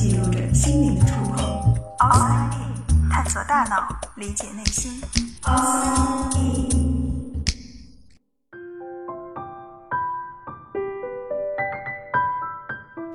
[0.00, 1.74] 记录着心灵的触碰。
[1.98, 4.92] Outside In，探索大脑，理解内心。
[5.42, 7.42] Outside In。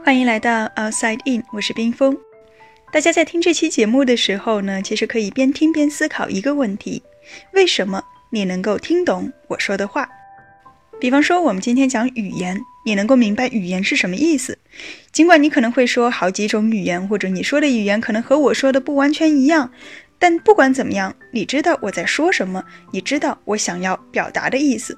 [0.04, 2.18] 欢迎来到 Outside In，我是冰峰。
[2.92, 7.02] 大家在听这期节目的时候呢，其实可以边听边思考一个问题：
[7.54, 10.10] 为什么你能够听懂我说的话？
[11.00, 14.60] 比方说，我们今天讲语言，你能够明白语言是什么意思。
[15.12, 19.72] 尽管你可能会说好几种语言，或者你说的语言可能和我说的不完全一样，
[20.18, 24.98] 但不管怎么样，你知道我在说什么，你知道我想要表达的意思。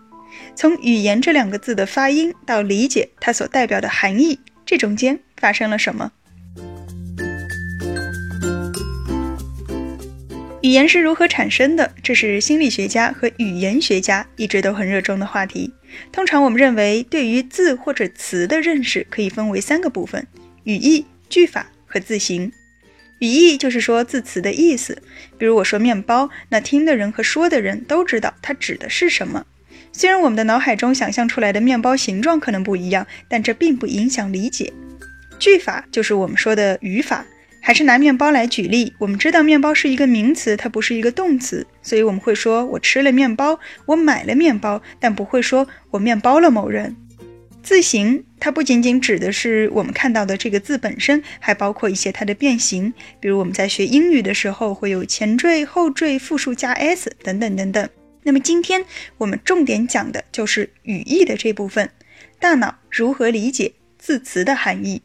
[0.55, 6.11] 从语言这两个字的发音到理解它所代表的含义，这中间发生了什么？
[10.65, 11.93] 语言是如何产生的？
[12.01, 15.71] 这是心理学家和语言学家一直都很热衷的话题。
[16.11, 20.25] 通常我们认为，对于字或者词的认识可以分为三个部分：
[20.63, 22.51] 语义、句法和字形。
[23.19, 25.03] 语义就是说字词的意思，
[25.37, 29.45] 比如我说面包，那听的人和说的人都知道它指的是什么。
[29.91, 34.73] 虽然我们的脑海中想象出来的面包形状可能不一样，但这并不影响理解。
[35.37, 37.23] 句法就是我们说的语法。
[37.65, 46.95] 还是拿面包来举例，我们知道面包是一个名词，它不是一个动词，所以我们会说我吃了面包，我买了面包，但不会说我面包了某人。
[47.63, 57.89] 字形它不仅仅指的是我们看到的这个字本身，还包括一些它的变形，比如我们在学英语的时候会有前缀、后缀、复数加 s 等等等等。
[58.21, 58.85] 那么今天
[59.17, 61.89] 我们重点讲的就是语义的这部分，
[62.39, 65.01] 大脑如何理解字词的含义。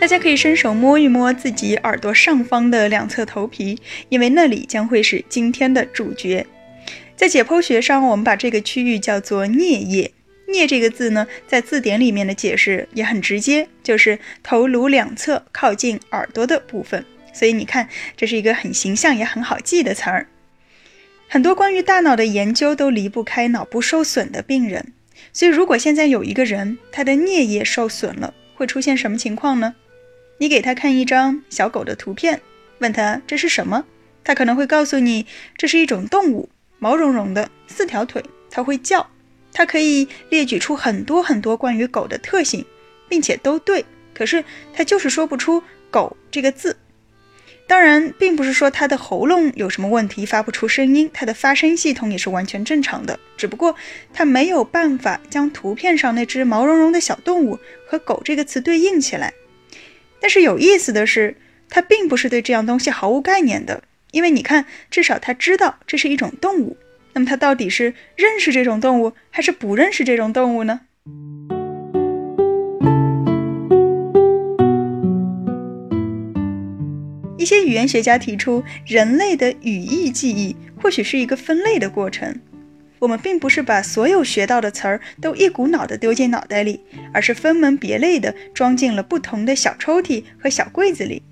[0.00, 3.76] 大家可以伸手摸一摸自己耳朵上方的两侧头皮，
[4.08, 6.46] 因为那里将会是今天的主角。
[7.16, 10.12] 在解剖学上，我们把这个区域叫做颞叶。
[10.46, 17.04] 颞这个字呢，在字典里面的解释也很直接，就是头颅两侧靠近耳朵的部分。
[17.32, 20.28] 所以你看，这是一个很形象也很好记的词儿。
[21.26, 24.92] 很多关于大脑的研究都离不开脑部受损的病人。
[25.32, 29.74] 所以，如果现在有一个人他的颞叶受损了，会出现什么情况呢？
[30.38, 32.40] 你给他看一张小狗的图片，
[32.78, 33.84] 问他这是什么，
[34.22, 35.26] 他可能会告诉你
[35.56, 39.10] 这是一种动物，毛茸茸的，四条腿，它会叫，
[39.52, 42.64] 它可以列举出很多很多关于狗的特性，
[43.08, 43.84] 并且都对。
[44.14, 46.76] 可是他就是说不出“狗”这个字。
[47.66, 53.74] 当然，并不是说他的喉咙有什么问题，发不出声音，他的发声系统也是完全正常的，只不过
[54.12, 59.34] 他没有办法将图片上那只毛茸茸的小动物和“狗”这个词对应起来。
[60.20, 61.36] 但是有意思的是，
[61.70, 66.76] 他并不是对这样东西毫无概念的，因为你看，至少他知道这是一种动物。
[67.14, 70.80] 那么他到底是认识这种动物，还是不认识这种动物呢？
[77.38, 82.40] 一些语言学家提出，人类的语义记忆或许是一个分类的过程。
[82.98, 86.80] 我们并不是把所有学到的词儿都一股脑的丢进脑袋里，
[87.12, 91.22] 而是分门别类的装进了不同的小抽屉和小柜子里。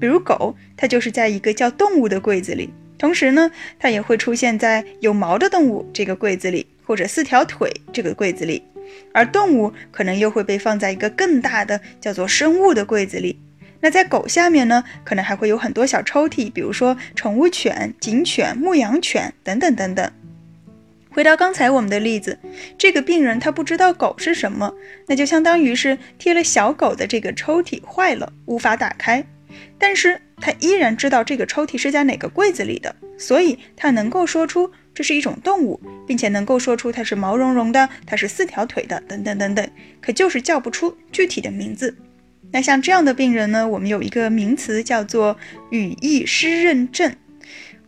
[0.00, 8.62] 比如狗，它就是在一个叫动物的柜子里，同时呢，它也会出现在有毛的动物这个柜子里，或者四条腿这个柜子里。
[9.12, 13.38] 而动物可能又会被放在一个更大的叫做生物的柜子里。
[13.80, 20.12] 那在狗下面呢，可能还会有很多小抽屉，比如说宠物犬、警犬、牧羊犬等等等等。
[21.12, 22.38] 回到刚才我们的例子，
[22.78, 24.74] 这个病人他不知道狗是什么，
[25.06, 29.24] 那就相当于是贴了小狗的这个抽屉坏了，无法打开。
[29.78, 39.68] 但是他依然知道这个抽屉是在哪个柜子里的，所以他能够说出这是一种动物，并且能够说出它是毛茸茸的，它是四条腿的，等等等等。
[40.00, 41.94] 可就是叫不出具体的名字。
[42.50, 45.36] 那像这样的病人呢，我们有一个名词叫做
[45.70, 47.14] 语义失认症。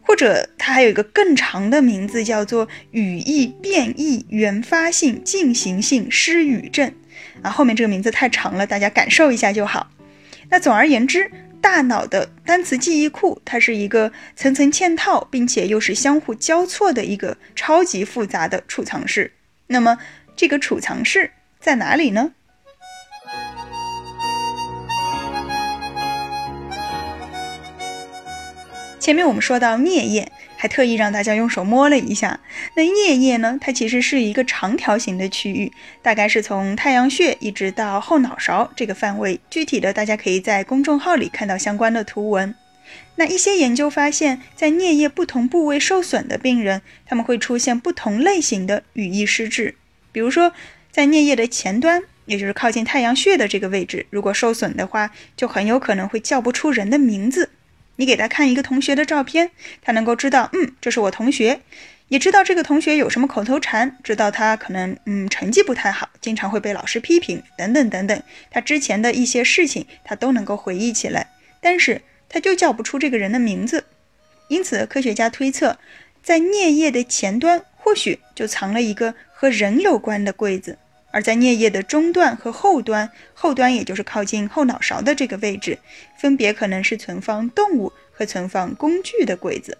[0.06, 6.92] 或者它还有一个更长的名字，叫做语义变异原发性进行性失语症，
[7.42, 9.90] 啊，后面这个名字太长了，大家感受一下就好。
[10.50, 11.30] 那总而言之，
[11.60, 19.32] 大脑的单词记忆库，它是一个层层嵌套，并且又是相互交错的一个超级复杂的储藏室。
[19.68, 19.98] 那么
[20.36, 22.32] 这个储藏室在哪里呢？
[29.04, 32.40] 前面我们说到颞叶，还特意让大家用手摸了一下。
[32.74, 33.58] 那颞叶呢？
[33.60, 35.70] 它其实是一个长条形的区域，
[36.00, 39.38] 大概是从太阳穴一直到后脑勺这个范围。
[39.50, 42.54] 具体的，大家可以在公众号里看到相关的图文。
[43.16, 49.74] 那一些研究发现，在颞叶不同部位受损的病人，他们会出现不同类型的语义失智。
[50.12, 50.54] 比如说，
[50.90, 57.50] 在颞叶的前端，也就是靠近太阳穴的这个位置，如果受损的话，就很有可能会叫不出人的名字。
[57.96, 59.50] 你给他看一个同学的照片，
[59.82, 61.60] 他能够知道，嗯，这是我同学，
[62.08, 68.22] 也知道这个同学有什么口头禅，知道他可能，嗯，成绩不太好，经常会被老师批评，等等等等。
[68.50, 71.30] 他之前的一些事情，他都能够回忆起来，
[71.60, 73.84] 但是他就叫不出这个人的名字。
[74.48, 75.78] 因此，科学家推测，
[76.22, 80.78] 在颞叶的前端，或许就藏了一个和人有关的柜子。
[81.14, 85.78] 而在颞叶的中段和后端，后端也就是靠近后脑勺的这个位置，
[86.18, 89.78] 分别可能是存放动物和存放工具的柜子。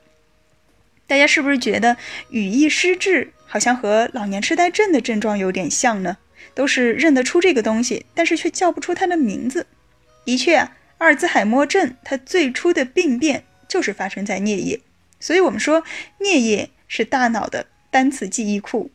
[1.08, 1.96] 大家是不是觉得
[2.30, 6.18] 语义失智好像和老年痴呆症的症状有点像呢？
[6.54, 9.66] 都是认得出这个东西，但是却叫不出它的名字。
[10.24, 14.78] 的确啊，阿尔兹海默症它最初的病变就是发生在颞叶，
[15.18, 15.82] 所以我们说
[16.20, 18.92] 颞叶是大脑的单词记忆库。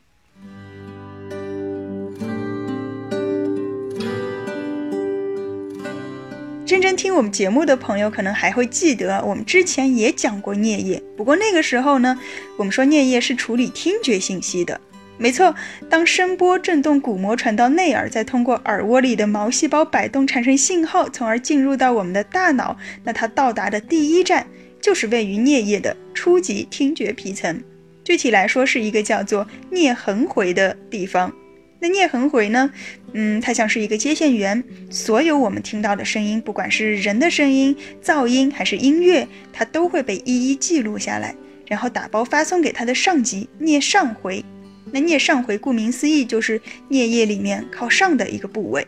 [6.70, 11.02] 认真听我们节目的朋友可能还会记得，我们之前也讲过颞叶。
[11.18, 12.20] 不过那个时候呢，
[12.58, 14.80] 我们说颞叶是处理听觉信息的。
[15.18, 15.56] 没错，
[15.90, 22.78] 当声波震动鼓膜传到内耳，再通过耳蜗里的毛细胞摆动产生信号，从而进入到我们的大脑。
[23.04, 24.46] 那它到达的第一站
[24.80, 27.60] 就是位于颞叶的初级听觉皮层，
[28.04, 31.34] 具体来说是一个叫做颞横回的地方。
[31.80, 32.70] 那颞横回呢？
[33.14, 41.34] 嗯，它像是一个接线员，所有我们听到的声音，不管是人的声音、噪音还是音乐，它都会被一一记录下来，
[41.68, 44.44] 然后打包发送给它的上级颞上回。
[44.92, 46.60] 那颞上回顾名思义就是
[46.90, 48.86] 颞叶里面靠上的一个部位，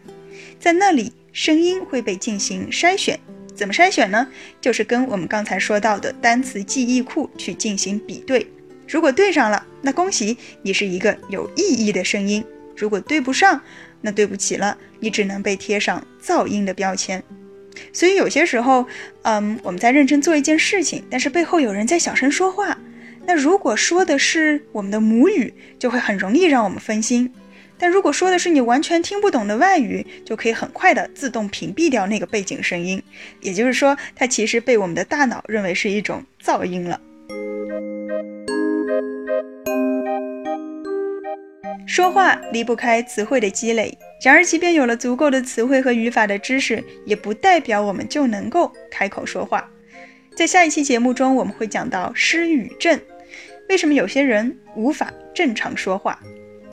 [0.59, 3.17] 在那里声音会被进行筛选。
[3.53, 4.27] 怎么筛选呢？
[4.59, 8.47] 就是跟我们刚才说到的单词记忆库去进行比对。
[8.87, 12.43] 如果对上了，那恭喜你是一个有意义的声音。
[12.81, 13.61] 如果对不上，
[14.01, 17.23] 那对不起了，你只能被贴上噪音的标签。
[17.93, 18.87] 所以有些时候，
[19.21, 22.75] 嗯，我们在认真做一件事情，但是背后有人在小声说话，
[23.27, 27.27] 那如果说的是我们的母语，就会很容易让我们分心；
[27.77, 33.01] 但如果说的是你完全听不懂的外语，就可以很快的自动屏蔽掉那个背景声音。
[33.41, 36.99] 也就是说，它其实被我们的大脑认为是一种噪音了。
[41.85, 49.69] 说话离不开词汇的积累，然而，即便有了足够的词汇和语法的知识，也不代表我们就能够开口说话。
[50.35, 52.99] 在下一期节目中，我们会讲到失语症，
[53.67, 56.17] 为什么有些人无法正常说话？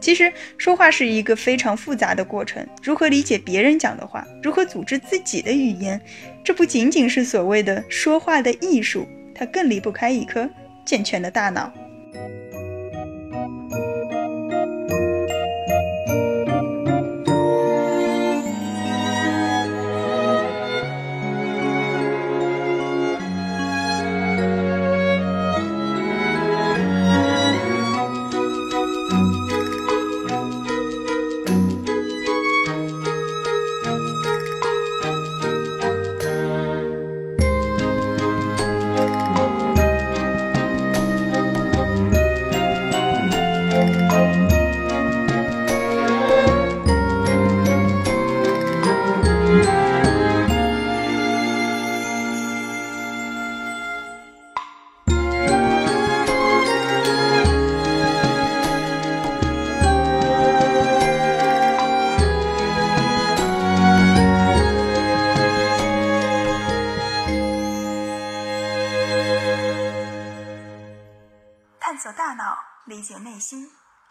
[0.00, 6.00] 其实，说话是一个非常复杂的过程，如何理解别人讲的话，如何组织自己的语言，
[6.44, 9.04] 这不仅仅是所谓的说话的艺术，
[9.34, 10.48] 它更离不开一颗
[10.86, 11.72] 健全的大脑。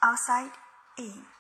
[0.01, 0.51] Outside
[0.97, 1.36] in.